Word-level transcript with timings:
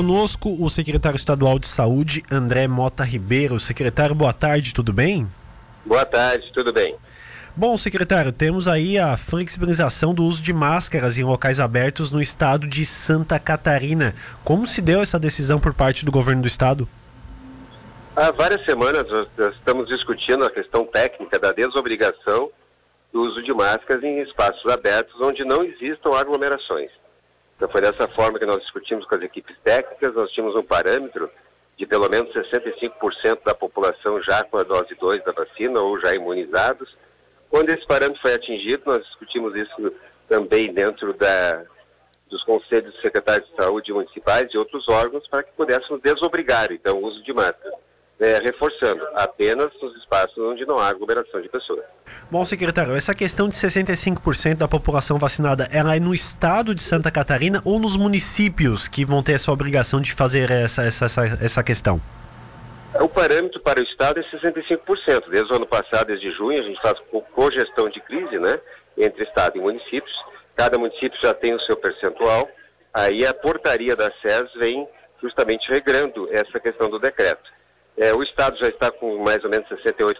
conosco 0.00 0.56
o 0.58 0.70
secretário 0.70 1.16
estadual 1.16 1.58
de 1.58 1.66
saúde, 1.66 2.22
André 2.32 2.66
Mota 2.66 3.04
Ribeiro. 3.04 3.60
Secretário, 3.60 4.14
boa 4.14 4.32
tarde, 4.32 4.72
tudo 4.72 4.94
bem? 4.94 5.28
Boa 5.84 6.06
tarde, 6.06 6.50
tudo 6.54 6.72
bem. 6.72 6.96
Bom, 7.54 7.76
secretário, 7.76 8.32
temos 8.32 8.66
aí 8.66 8.98
a 8.98 9.14
flexibilização 9.18 10.14
do 10.14 10.24
uso 10.24 10.42
de 10.42 10.54
máscaras 10.54 11.18
em 11.18 11.22
locais 11.22 11.60
abertos 11.60 12.10
no 12.10 12.22
estado 12.22 12.66
de 12.66 12.82
Santa 12.86 13.38
Catarina. 13.38 14.14
Como 14.42 14.66
se 14.66 14.80
deu 14.80 15.02
essa 15.02 15.18
decisão 15.18 15.60
por 15.60 15.74
parte 15.74 16.02
do 16.02 16.10
governo 16.10 16.40
do 16.40 16.48
estado? 16.48 16.88
Há 18.16 18.30
várias 18.30 18.64
semanas 18.64 19.04
nós 19.36 19.54
estamos 19.54 19.86
discutindo 19.86 20.46
a 20.46 20.50
questão 20.50 20.86
técnica 20.86 21.38
da 21.38 21.52
desobrigação 21.52 22.50
do 23.12 23.20
uso 23.20 23.42
de 23.42 23.52
máscaras 23.52 24.02
em 24.02 24.22
espaços 24.22 24.64
abertos 24.72 25.20
onde 25.20 25.44
não 25.44 25.62
existam 25.62 26.16
aglomerações. 26.16 26.90
Então 27.60 27.68
foi 27.68 27.82
dessa 27.82 28.08
forma 28.08 28.38
que 28.38 28.46
nós 28.46 28.62
discutimos 28.62 29.04
com 29.04 29.16
as 29.16 29.20
equipes 29.20 29.54
técnicas, 29.62 30.14
nós 30.14 30.32
tínhamos 30.32 30.56
um 30.56 30.62
parâmetro 30.62 31.30
de 31.76 31.84
pelo 31.84 32.08
menos 32.08 32.32
65% 32.32 33.44
da 33.44 33.54
população 33.54 34.18
já 34.22 34.42
com 34.44 34.56
a 34.56 34.62
dose 34.62 34.94
2 34.94 35.22
da 35.24 35.32
vacina 35.32 35.78
ou 35.78 36.00
já 36.00 36.14
imunizados. 36.14 36.96
Quando 37.50 37.68
esse 37.68 37.86
parâmetro 37.86 38.22
foi 38.22 38.32
atingido, 38.32 38.84
nós 38.86 39.04
discutimos 39.04 39.54
isso 39.54 39.92
também 40.26 40.72
dentro 40.72 41.12
da, 41.12 41.62
dos 42.30 42.42
conselhos 42.44 42.98
secretários 43.02 43.46
de 43.50 43.56
saúde 43.62 43.92
municipais 43.92 44.48
e 44.54 44.56
outros 44.56 44.88
órgãos 44.88 45.28
para 45.28 45.42
que 45.42 45.52
pudéssemos 45.52 46.00
desobrigar, 46.00 46.72
então, 46.72 46.96
o 46.96 47.04
uso 47.04 47.22
de 47.22 47.34
máscara 47.34 47.76
é, 48.20 48.38
reforçando, 48.38 49.02
apenas 49.14 49.70
nos 49.80 49.96
espaços 49.96 50.36
onde 50.38 50.66
não 50.66 50.78
há 50.78 50.88
aglomeração 50.88 51.40
de 51.40 51.48
pessoas. 51.48 51.84
Bom, 52.30 52.44
secretário, 52.44 52.94
essa 52.94 53.14
questão 53.14 53.48
de 53.48 53.54
65% 53.54 54.58
da 54.58 54.68
população 54.68 55.18
vacinada, 55.18 55.66
ela 55.72 55.96
é 55.96 56.00
no 56.00 56.14
estado 56.14 56.74
de 56.74 56.82
Santa 56.82 57.10
Catarina 57.10 57.62
ou 57.64 57.80
nos 57.80 57.96
municípios 57.96 58.86
que 58.86 59.06
vão 59.06 59.22
ter 59.22 59.32
essa 59.32 59.50
obrigação 59.50 60.00
de 60.00 60.12
fazer 60.12 60.50
essa, 60.50 60.82
essa, 60.82 61.06
essa, 61.06 61.38
essa 61.42 61.62
questão? 61.62 62.00
O 63.00 63.08
parâmetro 63.08 63.60
para 63.60 63.80
o 63.80 63.82
estado 63.82 64.20
é 64.20 64.22
65%. 64.22 65.30
Desde 65.30 65.52
o 65.52 65.56
ano 65.56 65.66
passado, 65.66 66.08
desde 66.08 66.30
junho, 66.32 66.60
a 66.60 66.64
gente 66.64 66.80
faz 66.82 66.98
cogestão 67.32 67.86
de 67.86 68.00
crise, 68.00 68.38
né, 68.38 68.60
entre 68.98 69.24
estado 69.24 69.56
e 69.56 69.60
municípios. 69.60 70.12
Cada 70.54 70.76
município 70.76 71.18
já 71.22 71.32
tem 71.32 71.54
o 71.54 71.60
seu 71.60 71.76
percentual. 71.76 72.48
Aí 72.92 73.24
a 73.24 73.32
portaria 73.32 73.96
da 73.96 74.10
SES 74.10 74.52
vem 74.56 74.86
justamente 75.22 75.70
regrando 75.70 76.28
essa 76.32 76.58
questão 76.60 76.90
do 76.90 76.98
decreto. 76.98 77.59
É, 78.00 78.14
o 78.14 78.22
Estado 78.22 78.58
já 78.58 78.68
está 78.68 78.90
com 78.90 79.22
mais 79.22 79.44
ou 79.44 79.50
menos 79.50 79.68
68%, 79.68 80.14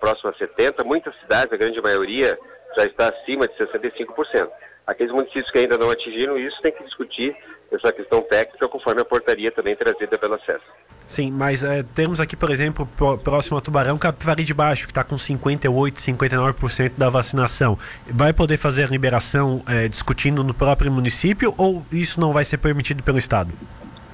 próximo 0.00 0.30
a 0.30 0.32
70%. 0.34 0.84
Muitas 0.84 1.14
cidades, 1.20 1.52
a 1.52 1.56
grande 1.56 1.80
maioria, 1.80 2.36
já 2.76 2.84
está 2.84 3.08
acima 3.08 3.46
de 3.46 3.54
65%. 3.54 4.48
Aqueles 4.84 5.12
municípios 5.12 5.48
que 5.52 5.58
ainda 5.58 5.78
não 5.78 5.92
atingiram 5.92 6.36
isso 6.36 6.60
têm 6.60 6.72
que 6.72 6.82
discutir 6.82 7.36
essa 7.70 7.92
questão 7.92 8.20
técnica 8.22 8.66
conforme 8.68 9.02
a 9.02 9.04
portaria 9.04 9.52
também 9.52 9.76
trazida 9.76 10.18
pela 10.18 10.40
SES. 10.40 10.60
Sim, 11.06 11.30
mas 11.30 11.62
é, 11.62 11.84
temos 11.94 12.18
aqui, 12.18 12.34
por 12.34 12.50
exemplo, 12.50 12.88
próximo 13.22 13.58
a 13.58 13.60
Tubarão, 13.60 13.96
Capivari 13.96 14.42
de 14.42 14.52
Baixo, 14.52 14.88
que 14.88 14.90
está 14.90 15.04
com 15.04 15.14
58%, 15.14 15.92
59% 15.92 16.92
da 16.98 17.08
vacinação. 17.10 17.78
Vai 18.08 18.32
poder 18.32 18.56
fazer 18.56 18.84
a 18.84 18.88
liberação 18.88 19.62
é, 19.68 19.86
discutindo 19.86 20.42
no 20.42 20.52
próprio 20.52 20.90
município 20.90 21.54
ou 21.56 21.84
isso 21.92 22.20
não 22.20 22.32
vai 22.32 22.44
ser 22.44 22.58
permitido 22.58 23.04
pelo 23.04 23.18
Estado? 23.18 23.52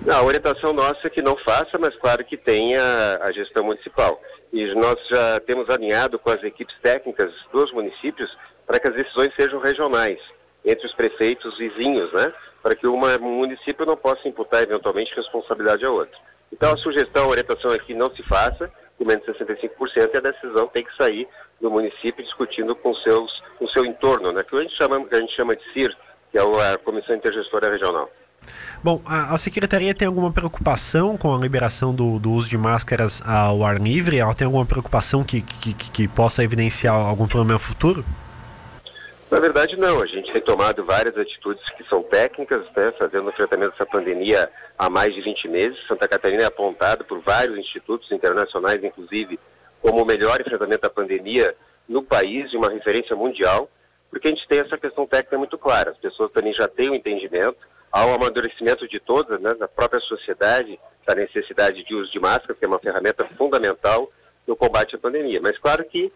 A 0.08 0.22
orientação 0.22 0.72
nossa 0.72 1.08
é 1.08 1.10
que 1.10 1.20
não 1.20 1.36
faça, 1.38 1.76
mas 1.80 1.96
claro 1.96 2.24
que 2.24 2.36
tenha 2.36 2.80
a 3.22 3.32
gestão 3.32 3.64
municipal. 3.64 4.20
E 4.52 4.64
nós 4.74 4.94
já 5.08 5.40
temos 5.40 5.68
alinhado 5.68 6.16
com 6.16 6.30
as 6.30 6.40
equipes 6.44 6.76
técnicas 6.80 7.32
dos 7.52 7.72
municípios 7.72 8.30
para 8.64 8.78
que 8.78 8.86
as 8.86 8.94
decisões 8.94 9.34
sejam 9.34 9.58
regionais, 9.58 10.20
entre 10.64 10.86
os 10.86 10.94
prefeitos 10.94 11.58
vizinhos, 11.58 12.12
né? 12.12 12.32
Para 12.62 12.76
que 12.76 12.86
um 12.86 12.96
município 13.20 13.84
não 13.84 13.96
possa 13.96 14.28
imputar 14.28 14.62
eventualmente 14.62 15.12
responsabilidade 15.12 15.84
a 15.84 15.90
outro. 15.90 16.16
Então 16.52 16.72
a 16.72 16.76
sugestão, 16.76 17.24
a 17.24 17.28
orientação 17.28 17.72
é 17.72 17.78
que 17.78 17.92
não 17.92 18.08
se 18.14 18.22
faça, 18.22 18.70
com 18.96 19.04
menos 19.04 19.26
de 19.26 19.32
65%, 19.32 20.14
e 20.14 20.18
a 20.18 20.20
decisão 20.20 20.68
tem 20.68 20.84
que 20.84 20.96
sair 20.96 21.26
do 21.60 21.68
município 21.68 22.24
discutindo 22.24 22.76
com, 22.76 22.94
seus, 22.94 23.42
o 23.58 23.68
seu 23.70 23.84
entorno, 23.84 24.30
né? 24.30 24.44
Que 24.44 24.56
a 24.56 24.62
gente 24.62 24.76
chama, 24.76 25.04
que 25.04 25.16
a 25.16 25.20
gente 25.20 25.34
chama 25.34 25.56
de 25.56 25.72
CIR, 25.72 25.92
que 26.30 26.38
é 26.38 26.42
a 26.42 26.78
Comissão 26.78 27.16
Intergestora 27.16 27.70
Regional. 27.70 28.08
Bom, 28.82 29.00
a, 29.04 29.34
a, 29.34 29.38
secretaria 29.38 29.94
tem 29.94 30.06
alguma 30.06 30.32
preocupação 30.32 31.16
com 31.16 31.34
a 31.34 31.38
liberação 31.38 31.94
do, 31.94 32.18
do, 32.18 32.32
uso 32.32 32.48
de 32.48 32.58
máscaras 32.58 33.22
ao 33.26 33.64
ar 33.64 33.80
livre? 33.80 34.18
Ela 34.18 34.34
tem 34.34 34.44
alguma 34.44 34.66
preocupação 34.66 35.24
que, 35.24 35.42
que, 35.42 35.74
que 35.74 36.08
possa 36.08 36.44
evidenciar 36.44 36.94
algum 36.94 37.26
problema 37.26 37.58
futuro? 37.58 38.04
Na 39.30 39.40
verdade, 39.40 39.76
não. 39.76 40.00
A 40.00 40.06
gente 40.06 40.32
tem 40.32 40.40
tomado 40.40 40.84
várias 40.84 41.16
atitudes 41.16 41.62
que 41.70 41.84
são 41.88 42.02
técnicas, 42.02 42.64
né, 42.76 42.92
fazendo 42.98 43.26
o 43.26 43.30
enfrentamento 43.30 43.72
dessa 43.72 43.86
pandemia 43.86 44.48
há 44.78 44.88
mais 44.88 45.14
de 45.14 45.20
20 45.20 45.48
meses. 45.48 45.86
Santa 45.88 46.06
Catarina 46.06 46.42
é 46.42 46.46
apontado 46.46 47.04
por 47.04 47.20
vários 47.20 47.58
institutos 47.58 48.10
internacionais, 48.12 48.82
inclusive, 48.82 49.38
como 49.82 50.02
o 50.02 50.06
melhor 50.06 50.40
enfrentamento 50.40 50.82
da 50.82 50.90
pandemia 50.90 51.54
no 51.88 52.02
país 52.02 52.52
e 52.52 52.56
uma 52.56 52.70
referência 52.70 53.14
mundial, 53.14 53.68
porque 54.10 54.28
a 54.28 54.30
gente 54.30 54.46
tem 54.46 54.60
essa 54.60 54.78
questão 54.78 55.06
técnica 55.06 55.38
muito 55.38 55.58
clara. 55.58 55.90
As 55.90 55.98
pessoas 55.98 56.30
também 56.32 56.52
já 56.54 56.68
têm 56.68 56.88
o 56.88 56.92
um 56.92 56.94
entendimento 56.94 57.58
ao 57.90 58.14
amadurecimento 58.14 58.86
de 58.88 59.00
todas, 59.00 59.40
né, 59.40 59.54
da 59.54 59.68
própria 59.68 60.00
sociedade, 60.00 60.78
da 61.06 61.14
necessidade 61.14 61.84
de 61.84 61.94
uso 61.94 62.10
de 62.10 62.20
máscara, 62.20 62.54
que 62.54 62.64
é 62.64 62.68
uma 62.68 62.78
ferramenta 62.78 63.26
fundamental 63.36 64.10
no 64.46 64.56
combate 64.56 64.96
à 64.96 64.98
pandemia. 64.98 65.40
Mas 65.40 65.58
claro 65.58 65.84
que 65.84 66.12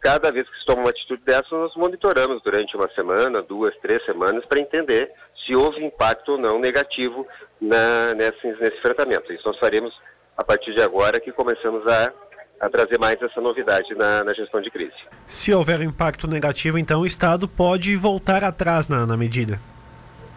cada 0.00 0.30
vez 0.30 0.48
que 0.48 0.58
se 0.58 0.66
toma 0.66 0.82
uma 0.82 0.90
atitude 0.90 1.22
dessa, 1.24 1.48
nós 1.50 1.74
monitoramos 1.74 2.42
durante 2.42 2.76
uma 2.76 2.88
semana, 2.90 3.42
duas, 3.42 3.76
três 3.78 4.04
semanas, 4.04 4.44
para 4.46 4.60
entender 4.60 5.10
se 5.44 5.54
houve 5.54 5.84
impacto 5.84 6.32
ou 6.32 6.38
não 6.38 6.58
negativo 6.58 7.26
na, 7.60 8.14
nesse, 8.14 8.46
nesse 8.60 8.78
enfrentamento. 8.78 9.32
Isso 9.32 9.46
nós 9.46 9.58
faremos 9.58 9.92
a 10.36 10.44
partir 10.44 10.74
de 10.74 10.82
agora 10.82 11.18
que 11.18 11.32
começamos 11.32 11.86
a, 11.86 12.12
a 12.60 12.68
trazer 12.68 12.98
mais 12.98 13.20
essa 13.20 13.40
novidade 13.40 13.94
na, 13.94 14.22
na, 14.22 14.34
gestão 14.34 14.60
de 14.60 14.70
crise. 14.70 14.94
Se 15.26 15.52
houver 15.52 15.80
impacto 15.80 16.28
negativo, 16.28 16.78
então 16.78 17.00
o 17.00 17.06
Estado 17.06 17.48
pode 17.48 17.96
voltar 17.96 18.44
atrás 18.44 18.88
na, 18.88 19.06
na 19.06 19.16
medida? 19.16 19.58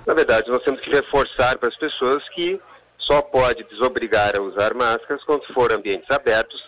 Na 0.10 0.16
verdade, 0.16 0.50
nós 0.50 0.64
temos 0.64 0.82
que 0.82 0.90
reforçar 0.90 1.56
para 1.60 1.70
as 1.70 1.78
pessoas 1.78 2.28
que 2.30 2.60
só 2.98 3.22
pode 3.22 3.64
desobrigar 3.66 4.36
a 4.36 4.42
usar 4.42 4.74
máscaras 4.74 5.24
quando 5.24 5.46
for 5.54 5.72
ambientes 5.72 6.10
abertos 6.10 6.60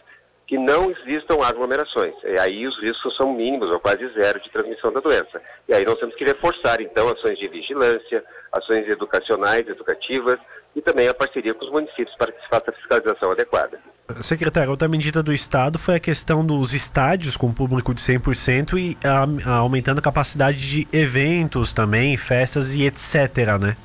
que 0.46 0.60
não 0.60 0.92
existam 0.92 1.44
aglomerações. 1.44 2.14
E 2.24 2.40
aí 2.40 2.68
os 2.68 2.80
riscos 2.80 3.18
são 3.18 3.34
mínimos 3.34 3.72
ou 3.72 3.80
quase 3.80 4.08
zero 4.14 4.40
de 4.40 4.52
transmissão 4.52 4.94
da 4.94 5.00
doença. 5.00 5.42
E 5.68 5.74
aí 5.74 5.84
nós 5.84 5.98
temos 5.98 6.14
que 6.14 6.24
reforçar, 6.24 6.82
então, 6.82 7.10
ações 7.10 7.40
de 7.40 7.48
vigilância, 7.48 8.24
ações 8.52 8.88
educacionais, 8.88 9.68
educativas 9.68 10.40
e 10.76 10.82
também 10.82 11.08
a 11.08 11.14
parceria 11.14 11.54
com 11.54 11.66
os 11.66 11.72
municípios 11.72 12.16
para 12.18 12.32
que 12.32 12.42
se 12.42 12.48
faça 12.50 12.72
a 12.72 12.74
fiscalização 12.74 13.32
adequada. 13.32 13.80
Secretário, 14.22 14.72
outra 14.72 14.88
medida 14.88 15.24
do 15.24 15.32
Estado 15.32 15.80
foi 15.80 15.96
a 15.96 16.00
questão 16.00 16.46
dos 16.46 16.74
estádios 16.74 17.38
com 17.38 17.54
público 17.54 17.94
de 17.94 18.02
100% 18.02 18.78
e 18.78 18.98
a, 19.06 19.50
a, 19.50 19.56
aumentando 19.58 20.00
a 20.00 20.02
capacidade 20.02 20.58
de 20.58 20.88
eventos 20.92 21.74
também, 21.74 22.18
festas 22.18 22.74
e 22.74 22.86
etc, 22.86 23.58
né? 23.60 23.78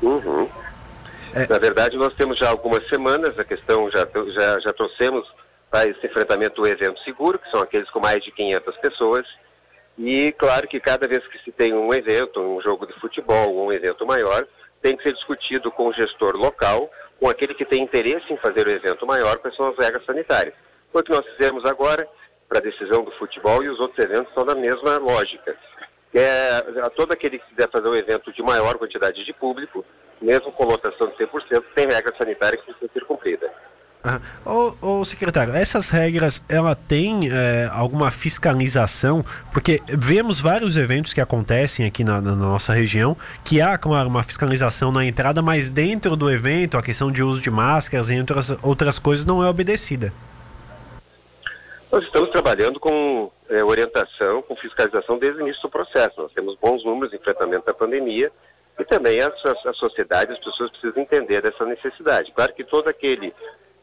Uhum. 0.00 0.48
É... 1.34 1.46
Na 1.46 1.58
verdade, 1.58 1.96
nós 1.96 2.14
temos 2.14 2.38
já 2.38 2.48
algumas 2.48 2.86
semanas, 2.88 3.38
a 3.38 3.44
questão 3.44 3.90
já, 3.90 4.06
já, 4.32 4.60
já 4.60 4.72
trouxemos 4.72 5.26
para 5.70 5.86
esse 5.86 6.06
enfrentamento 6.06 6.62
o 6.62 6.66
evento 6.66 7.00
seguro, 7.00 7.38
que 7.38 7.50
são 7.50 7.60
aqueles 7.60 7.90
com 7.90 8.00
mais 8.00 8.22
de 8.24 8.30
500 8.30 8.76
pessoas, 8.76 9.26
e 9.98 10.32
claro 10.38 10.68
que 10.68 10.78
cada 10.78 11.08
vez 11.08 11.26
que 11.26 11.38
se 11.40 11.50
tem 11.50 11.74
um 11.74 11.92
evento, 11.92 12.40
um 12.40 12.60
jogo 12.60 12.86
de 12.86 12.92
futebol 13.00 13.66
um 13.66 13.72
evento 13.72 14.06
maior, 14.06 14.46
tem 14.80 14.96
que 14.96 15.02
ser 15.02 15.12
discutido 15.12 15.72
com 15.72 15.88
o 15.88 15.92
gestor 15.92 16.36
local 16.36 16.88
com 17.18 17.28
aquele 17.28 17.52
que 17.52 17.64
tem 17.64 17.82
interesse 17.82 18.32
em 18.32 18.36
fazer 18.36 18.66
o 18.66 18.70
evento 18.70 19.04
maior, 19.04 19.38
quais 19.38 19.56
são 19.56 19.68
as 19.68 19.76
regras 19.76 20.04
sanitárias. 20.04 20.54
Foi 20.92 21.02
o 21.02 21.04
que 21.04 21.10
nós 21.10 21.26
fizemos 21.34 21.64
agora 21.64 22.08
para 22.48 22.58
a 22.58 22.62
decisão 22.62 23.02
do 23.02 23.10
futebol 23.12 23.62
e 23.62 23.68
os 23.68 23.80
outros 23.80 23.98
eventos 24.04 24.32
são 24.32 24.44
da 24.44 24.54
mesma 24.54 24.98
lógica. 24.98 25.56
É, 26.14 26.62
todo 26.96 27.12
aquele 27.12 27.38
que 27.38 27.48
quiser 27.48 27.68
fazer 27.68 27.88
um 27.88 27.96
evento 27.96 28.32
de 28.32 28.42
maior 28.42 28.78
quantidade 28.78 29.24
de 29.24 29.32
público, 29.32 29.84
mesmo 30.22 30.52
com 30.52 30.64
lotação 30.64 31.08
de 31.08 31.16
100%, 31.16 31.64
tem 31.74 31.86
regra 31.86 32.14
sanitária 32.16 32.56
que 32.56 32.64
precisa 32.64 32.90
ser 32.92 33.04
cumprida. 33.04 33.52
Ô, 34.44 34.74
ô, 34.80 35.04
secretário, 35.04 35.54
essas 35.54 35.90
regras, 35.90 36.42
ela 36.48 36.74
tem 36.74 37.28
é, 37.30 37.68
alguma 37.72 38.10
fiscalização? 38.10 39.24
Porque 39.52 39.82
vemos 39.88 40.40
vários 40.40 40.76
eventos 40.76 41.12
que 41.12 41.20
acontecem 41.20 41.84
aqui 41.84 42.04
na, 42.04 42.20
na, 42.20 42.34
nossa 42.34 42.72
região, 42.72 43.16
que 43.44 43.60
há, 43.60 43.76
claro, 43.76 44.08
uma 44.08 44.22
fiscalização 44.22 44.92
na 44.92 45.04
entrada, 45.04 45.42
mas 45.42 45.68
dentro 45.70 46.16
do 46.16 46.30
evento, 46.30 46.78
a 46.78 46.82
questão 46.82 47.10
de 47.10 47.22
uso 47.22 47.40
de 47.40 47.50
máscaras, 47.50 48.08
entre 48.08 48.36
outras, 48.36 48.58
outras 48.62 48.98
coisas, 48.98 49.26
não 49.26 49.42
é 49.42 49.48
obedecida. 49.48 50.12
Nós 51.90 52.04
estamos 52.04 52.30
trabalhando 52.30 52.78
com 52.78 53.30
é, 53.48 53.64
orientação, 53.64 54.42
com 54.42 54.54
fiscalização 54.56 55.18
desde 55.18 55.40
o 55.40 55.42
início 55.42 55.62
do 55.62 55.70
processo. 55.70 56.20
Nós 56.20 56.32
temos 56.32 56.56
bons 56.60 56.84
números 56.84 57.10
de 57.10 57.16
enfrentamento 57.16 57.66
da 57.66 57.74
pandemia 57.74 58.30
e 58.78 58.84
também 58.84 59.20
a, 59.20 59.26
a, 59.26 59.70
a 59.70 59.72
sociedade, 59.72 60.32
as 60.32 60.38
pessoas 60.38 60.70
precisam 60.70 61.02
entender 61.02 61.42
dessa 61.42 61.64
necessidade. 61.64 62.30
Claro 62.32 62.54
que 62.54 62.62
todo 62.62 62.88
aquele 62.88 63.34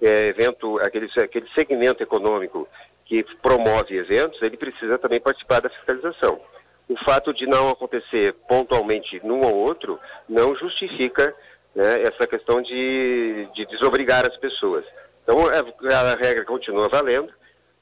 é, 0.02 0.28
evento, 0.28 0.80
aquele, 0.80 1.10
aquele 1.18 1.48
segmento 1.54 2.02
econômico 2.02 2.68
que 3.06 3.24
promove 3.42 3.98
eventos, 3.98 4.42
ele 4.42 4.58
precisa 4.58 4.98
também 4.98 5.20
participar 5.20 5.62
da 5.62 5.70
fiscalização. 5.70 6.40
O 6.88 6.98
fato 7.04 7.34
de 7.34 7.48
não 7.48 7.70
acontecer 7.70 8.34
pontualmente 8.48 9.20
num 9.24 9.42
ou 9.42 9.56
outro 9.56 10.00
não 10.28 10.56
justifica 10.56 11.34
né, 11.74 12.04
essa 12.04 12.28
questão 12.28 12.62
de, 12.62 13.48
de 13.54 13.66
desobrigar 13.66 14.26
as 14.26 14.38
pessoas. 14.38 14.86
Então, 15.24 15.38
a, 15.48 16.12
a 16.12 16.16
regra 16.16 16.46
continua 16.46 16.88
valendo. 16.88 17.34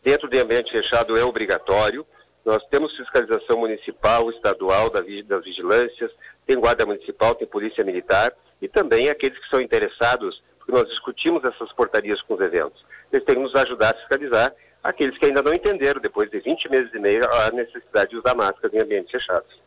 Dentro 0.02 0.30
do 0.30 0.40
ambiente 0.40 0.72
fechado 0.72 1.18
é 1.18 1.24
obrigatório. 1.24 2.06
Nós 2.46 2.62
temos 2.70 2.96
fiscalização 2.96 3.58
municipal, 3.58 4.30
estadual, 4.30 4.90
das 4.90 5.44
vigilâncias, 5.44 6.12
tem 6.46 6.60
guarda 6.60 6.86
municipal, 6.86 7.36
tem 7.36 7.48
polícia 7.48 7.84
militar 7.84 8.34
e 8.62 8.68
também 8.70 9.10
aqueles 9.10 9.38
que 9.38 9.50
são 9.50 9.62
interessados, 9.62 10.42
porque 10.64 10.72
nós 10.72 10.88
discutimos 10.90 11.44
essas 11.44 11.72
portarias 11.74 12.22
com 12.22 12.36
os 12.36 12.42
eventos. 12.42 12.84
Eles 13.12 13.26
têm 13.26 13.36
que 13.36 13.42
nos 13.42 13.54
ajudar 13.56 13.92
a 13.92 13.94
fiscalizar 13.96 14.54
aqueles 14.84 15.18
que 15.18 15.26
ainda 15.26 15.42
não 15.42 15.54
entenderam, 15.54 16.02
depois 16.02 16.30
de 16.32 16.40
20 16.40 16.70
meses 16.70 16.94
e 16.94 17.00
meio, 17.00 17.22
a 17.26 17.52
necessidade 17.52 18.12
de 18.12 18.18
usar 18.18 18.34
máscara 18.36 18.70
em 18.74 18.82
ambientes 18.82 19.12
fechados. 19.12 19.62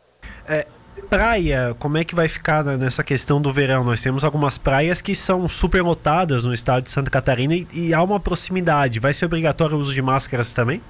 É, 0.48 0.66
praia, 1.08 1.75
como 1.78 1.98
é 1.98 2.04
que 2.04 2.14
vai 2.14 2.28
ficar 2.28 2.64
nessa 2.64 3.04
questão 3.04 3.40
do 3.40 3.52
verão? 3.52 3.84
Nós 3.84 4.02
temos 4.02 4.25
algumas 4.25 4.58
praias 4.58 5.02
que 5.02 5.14
são 5.14 5.48
super 5.48 5.82
lotadas 5.82 6.44
no 6.44 6.52
estado 6.52 6.84
de 6.84 6.90
Santa 6.90 7.10
Catarina 7.10 7.54
e, 7.54 7.66
e 7.72 7.94
há 7.94 8.02
uma 8.02 8.19
proximidade. 8.19 8.98
Vai 8.98 9.12
ser 9.12 9.26
obrigatório 9.26 9.76
o 9.76 9.81
uso 9.81 9.94
de 9.94 10.02
máscaras 10.02 10.54
também? 10.54 10.81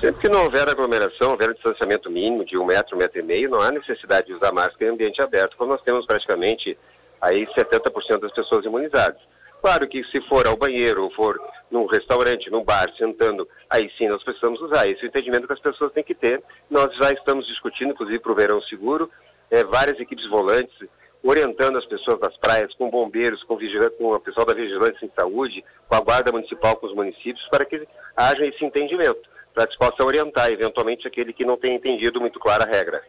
Sempre 0.00 0.20
que 0.20 0.28
não 0.28 0.44
houver 0.44 0.68
aglomeração, 0.68 1.30
houver 1.30 1.54
distanciamento 1.54 2.10
mínimo 2.10 2.44
de 2.44 2.58
um 2.58 2.66
metro, 2.66 2.96
um 2.96 2.98
metro 2.98 3.18
e 3.18 3.22
meio, 3.22 3.48
não 3.48 3.60
há 3.60 3.72
necessidade 3.72 4.26
de 4.26 4.34
usar 4.34 4.52
máscara 4.52 4.90
em 4.90 4.94
ambiente 4.94 5.22
aberto, 5.22 5.56
quando 5.56 5.70
nós 5.70 5.82
temos 5.82 6.04
praticamente 6.04 6.76
aí 7.24 7.46
70% 7.46 8.20
das 8.20 8.32
pessoas 8.32 8.64
imunizadas. 8.64 9.20
Claro 9.62 9.88
que 9.88 10.04
se 10.04 10.20
for 10.28 10.46
ao 10.46 10.56
banheiro 10.56 11.04
ou 11.04 11.10
for 11.12 11.40
num 11.70 11.86
restaurante, 11.86 12.50
num 12.50 12.62
bar, 12.62 12.86
sentando, 12.98 13.48
aí 13.70 13.90
sim 13.96 14.08
nós 14.08 14.22
precisamos 14.22 14.60
usar. 14.60 14.86
Esse 14.86 15.02
é 15.02 15.04
o 15.04 15.08
entendimento 15.08 15.46
que 15.46 15.54
as 15.54 15.60
pessoas 15.60 15.92
têm 15.92 16.04
que 16.04 16.14
ter. 16.14 16.42
Nós 16.70 16.94
já 16.96 17.10
estamos 17.10 17.46
discutindo, 17.46 17.92
inclusive 17.92 18.18
para 18.18 18.32
o 18.32 18.34
verão 18.34 18.60
seguro, 18.62 19.10
é, 19.50 19.64
várias 19.64 19.98
equipes 19.98 20.28
volantes 20.28 20.74
orientando 21.22 21.78
as 21.78 21.86
pessoas 21.86 22.20
das 22.20 22.36
praias, 22.36 22.74
com 22.74 22.90
bombeiros, 22.90 23.42
com, 23.44 23.56
com 23.56 24.12
o 24.12 24.20
pessoal 24.20 24.46
da 24.46 24.54
Vigilância 24.54 25.06
em 25.06 25.10
Saúde, 25.18 25.64
com 25.88 25.96
a 25.96 26.00
Guarda 26.00 26.30
Municipal, 26.30 26.76
com 26.76 26.86
os 26.86 26.94
municípios, 26.94 27.48
para 27.48 27.64
que 27.64 27.88
haja 28.14 28.44
esse 28.44 28.62
entendimento, 28.62 29.22
para 29.54 29.66
que 29.66 29.72
se 29.72 29.78
possa 29.78 30.04
orientar, 30.04 30.52
eventualmente, 30.52 31.08
aquele 31.08 31.32
que 31.32 31.44
não 31.44 31.56
tenha 31.56 31.76
entendido 31.76 32.20
muito 32.20 32.38
clara 32.38 32.64
a 32.64 32.66
regra. 32.66 33.02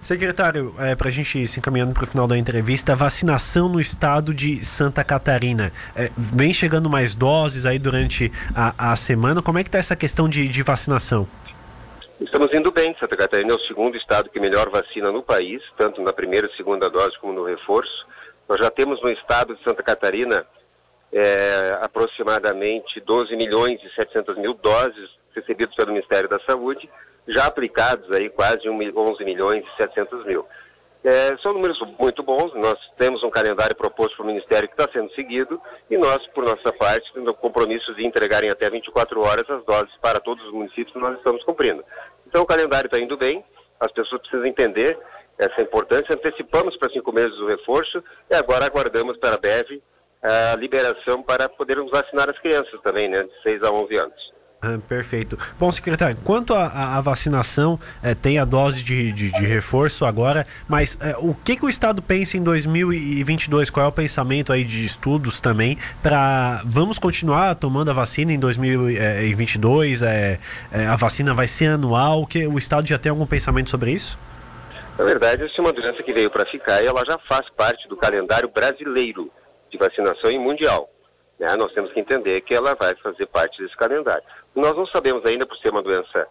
Secretário, 0.00 0.72
é, 0.78 0.94
para 0.94 1.08
a 1.08 1.10
gente 1.10 1.44
se 1.46 1.58
encaminhando 1.58 1.92
para 1.92 2.04
o 2.04 2.06
final 2.06 2.28
da 2.28 2.38
entrevista, 2.38 2.94
vacinação 2.94 3.68
no 3.68 3.80
estado 3.80 4.32
de 4.32 4.64
Santa 4.64 5.02
Catarina. 5.02 5.72
É, 5.96 6.08
vem 6.16 6.54
chegando 6.54 6.88
mais 6.88 7.16
doses 7.16 7.66
aí 7.66 7.80
durante 7.80 8.30
a, 8.54 8.92
a 8.92 8.96
semana. 8.96 9.42
Como 9.42 9.58
é 9.58 9.62
que 9.64 9.68
está 9.68 9.78
essa 9.78 9.96
questão 9.96 10.28
de, 10.28 10.46
de, 10.46 10.62
vacinação? 10.62 11.26
Estamos 12.20 12.52
indo 12.54 12.70
bem. 12.70 12.94
Santa 12.98 13.16
Catarina 13.16 13.50
é 13.52 13.56
o 13.56 13.60
segundo 13.60 13.96
estado 13.96 14.30
que 14.30 14.38
melhor 14.38 14.70
vacina 14.70 15.10
no 15.10 15.22
país, 15.22 15.62
tanto 15.76 16.00
na 16.00 16.12
primeira 16.12 16.46
e 16.46 16.56
segunda 16.56 16.88
dose 16.88 17.18
como 17.20 17.32
no 17.32 17.44
reforço. 17.44 18.06
Nós 18.48 18.60
já 18.60 18.70
temos 18.70 19.02
no 19.02 19.10
estado 19.10 19.56
de 19.56 19.64
Santa 19.64 19.82
Catarina 19.82 20.46
é, 21.12 21.72
aproximadamente 21.82 23.00
12 23.00 23.34
milhões 23.34 23.80
e 23.82 23.90
700 23.96 24.36
mil 24.38 24.54
doses 24.54 25.17
recebidas 25.40 25.74
pelo 25.74 25.92
Ministério 25.92 26.28
da 26.28 26.38
Saúde 26.40 26.88
já 27.26 27.46
aplicados 27.46 28.10
aí 28.12 28.30
quase 28.30 28.68
11 28.68 29.24
milhões 29.24 29.64
e 29.64 29.76
700 29.76 30.24
mil. 30.24 30.46
É, 31.04 31.36
são 31.38 31.52
números 31.52 31.78
muito 31.98 32.22
bons, 32.24 32.52
nós 32.54 32.76
temos 32.98 33.22
um 33.22 33.30
calendário 33.30 33.76
proposto 33.76 34.16
para 34.16 34.24
o 34.24 34.26
Ministério 34.26 34.68
que 34.68 34.74
está 34.74 34.92
sendo 34.92 35.12
seguido 35.14 35.60
e 35.88 35.96
nós, 35.96 36.26
por 36.28 36.44
nossa 36.44 36.72
parte, 36.72 37.12
temos 37.12 37.28
o 37.28 37.34
compromisso 37.34 37.94
de 37.94 38.04
entregarem 38.04 38.50
até 38.50 38.68
24 38.68 39.20
horas 39.20 39.48
as 39.48 39.64
doses 39.64 39.94
para 40.02 40.18
todos 40.18 40.44
os 40.46 40.52
municípios 40.52 40.92
que 40.92 40.98
nós 40.98 41.16
estamos 41.16 41.44
cumprindo. 41.44 41.84
Então 42.26 42.42
o 42.42 42.46
calendário 42.46 42.88
está 42.88 42.98
indo 42.98 43.16
bem, 43.16 43.44
as 43.78 43.92
pessoas 43.92 44.20
precisam 44.22 44.46
entender 44.46 44.98
essa 45.38 45.62
importância, 45.62 46.14
antecipamos 46.14 46.76
para 46.76 46.92
cinco 46.92 47.12
meses 47.12 47.38
o 47.38 47.46
reforço 47.46 48.02
e 48.28 48.34
agora 48.34 48.66
aguardamos 48.66 49.16
para 49.18 49.38
breve 49.38 49.80
a 50.20 50.56
liberação 50.56 51.22
para 51.22 51.48
podermos 51.48 51.92
vacinar 51.92 52.28
as 52.28 52.38
crianças 52.40 52.80
também, 52.82 53.08
né, 53.08 53.22
de 53.22 53.42
6 53.42 53.62
a 53.62 53.70
11 53.70 53.96
anos. 53.96 54.37
Ah, 54.60 54.76
perfeito. 54.88 55.38
Bom, 55.56 55.70
secretário, 55.70 56.16
quanto 56.24 56.52
à 56.52 57.00
vacinação, 57.00 57.78
é, 58.02 58.12
tem 58.12 58.40
a 58.40 58.44
dose 58.44 58.82
de, 58.82 59.12
de, 59.12 59.30
de 59.30 59.46
reforço 59.46 60.04
agora, 60.04 60.44
mas 60.68 60.98
é, 61.00 61.14
o 61.16 61.32
que, 61.32 61.56
que 61.56 61.64
o 61.64 61.68
Estado 61.68 62.02
pensa 62.02 62.36
em 62.36 62.42
2022? 62.42 63.70
Qual 63.70 63.86
é 63.86 63.88
o 63.88 63.92
pensamento 63.92 64.52
aí 64.52 64.64
de 64.64 64.84
estudos 64.84 65.40
também 65.40 65.78
para 66.02 66.60
vamos 66.64 66.98
continuar 66.98 67.54
tomando 67.54 67.90
a 67.90 67.94
vacina 67.94 68.32
em 68.32 68.38
2022? 68.38 70.02
É, 70.02 70.40
é, 70.72 70.86
a 70.86 70.96
vacina 70.96 71.32
vai 71.32 71.46
ser 71.46 71.66
anual? 71.66 72.26
Que 72.26 72.44
o 72.48 72.58
Estado 72.58 72.88
já 72.88 72.98
tem 72.98 73.10
algum 73.10 73.26
pensamento 73.26 73.70
sobre 73.70 73.92
isso? 73.92 74.18
Na 74.98 75.04
verdade, 75.04 75.44
essa 75.44 75.54
é 75.56 75.60
uma 75.60 75.72
doença 75.72 76.02
que 76.02 76.12
veio 76.12 76.32
para 76.32 76.44
ficar 76.46 76.82
e 76.82 76.86
ela 76.86 77.04
já 77.08 77.16
faz 77.28 77.48
parte 77.50 77.86
do 77.88 77.96
calendário 77.96 78.50
brasileiro 78.52 79.30
de 79.70 79.78
vacinação 79.78 80.32
e 80.32 80.38
mundial. 80.38 80.90
Né? 81.38 81.48
Nós 81.56 81.72
temos 81.72 81.92
que 81.92 82.00
entender 82.00 82.40
que 82.42 82.54
ela 82.54 82.74
vai 82.74 82.94
fazer 82.96 83.26
parte 83.26 83.62
desse 83.62 83.76
calendário. 83.76 84.22
Nós 84.54 84.76
não 84.76 84.86
sabemos 84.86 85.24
ainda, 85.24 85.46
por 85.46 85.56
ser 85.58 85.70
uma 85.70 85.82
doença, 85.82 86.26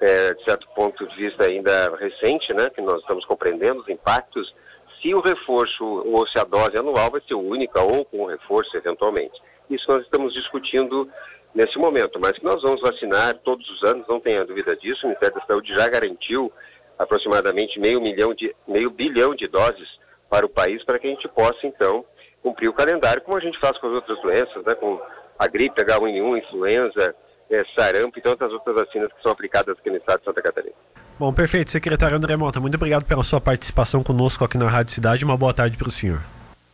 é, 0.00 0.34
de 0.34 0.44
certo 0.44 0.66
ponto 0.74 1.06
de 1.06 1.16
vista, 1.16 1.44
ainda 1.44 1.96
recente, 1.96 2.52
né, 2.54 2.70
que 2.70 2.80
nós 2.80 3.00
estamos 3.00 3.24
compreendendo 3.24 3.80
os 3.80 3.88
impactos, 3.88 4.54
se 5.00 5.14
o 5.14 5.20
reforço 5.20 5.84
ou 5.84 6.26
se 6.28 6.38
a 6.38 6.44
dose 6.44 6.76
anual 6.78 7.10
vai 7.10 7.20
ser 7.26 7.34
única 7.34 7.82
ou 7.82 8.04
com 8.04 8.26
reforço, 8.26 8.76
eventualmente. 8.76 9.40
Isso 9.68 9.90
nós 9.90 10.02
estamos 10.04 10.32
discutindo 10.32 11.08
nesse 11.54 11.78
momento, 11.78 12.18
mas 12.20 12.32
que 12.32 12.44
nós 12.44 12.62
vamos 12.62 12.80
vacinar 12.80 13.34
todos 13.38 13.68
os 13.68 13.82
anos, 13.82 14.06
não 14.06 14.20
tenha 14.20 14.44
dúvida 14.44 14.76
disso. 14.76 15.00
O 15.02 15.08
Ministério 15.08 15.34
da 15.34 15.46
Saúde 15.46 15.74
já 15.74 15.88
garantiu 15.88 16.52
aproximadamente 16.98 17.80
meio 17.80 18.00
milhão 18.00 18.32
de 18.34 18.54
meio 18.66 18.90
bilhão 18.90 19.34
de 19.34 19.48
doses 19.48 19.88
para 20.30 20.46
o 20.46 20.48
país 20.48 20.84
para 20.84 20.98
que 20.98 21.06
a 21.06 21.10
gente 21.10 21.28
possa 21.28 21.66
então 21.66 22.04
cumprir 22.42 22.68
o 22.68 22.72
calendário 22.72 23.22
como 23.22 23.36
a 23.36 23.40
gente 23.40 23.58
faz 23.58 23.76
com 23.78 23.86
as 23.86 23.94
outras 23.94 24.20
doenças, 24.20 24.64
né, 24.64 24.74
com 24.74 25.00
a 25.38 25.46
gripe 25.46 25.82
H1N1, 25.82 26.38
influenza, 26.38 27.14
é, 27.50 27.64
sarampo 27.74 28.18
e 28.18 28.22
tantas 28.22 28.50
outras 28.52 28.74
vacinas 28.74 29.12
que 29.12 29.22
são 29.22 29.32
aplicadas 29.32 29.76
aqui 29.78 29.90
no 29.90 29.96
estado 29.96 30.20
de 30.20 30.24
Santa 30.24 30.42
Catarina. 30.42 30.74
Bom, 31.18 31.32
perfeito. 31.32 31.70
Secretário 31.70 32.16
André 32.16 32.36
Mota, 32.36 32.60
muito 32.60 32.74
obrigado 32.74 33.04
pela 33.04 33.22
sua 33.22 33.40
participação 33.40 34.02
conosco 34.02 34.44
aqui 34.44 34.58
na 34.58 34.68
Rádio 34.68 34.94
Cidade. 34.94 35.24
Uma 35.24 35.36
boa 35.36 35.54
tarde 35.54 35.76
para 35.76 35.88
o 35.88 35.90
senhor. 35.90 36.20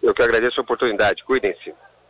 Eu 0.02 0.14
que 0.14 0.22
agradeço 0.22 0.60
a 0.60 0.62
oportunidade. 0.62 1.24
Cuidem-se. 1.24 1.74